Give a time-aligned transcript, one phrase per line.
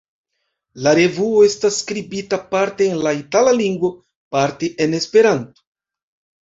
[0.85, 3.93] La revuo estas skribita parte en la Itala lingvo,
[4.39, 5.71] parte en Esperanto.